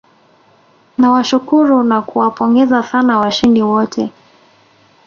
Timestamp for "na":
1.89-1.97